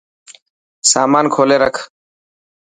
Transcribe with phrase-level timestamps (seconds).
[0.91, 1.75] سامان کولي رک.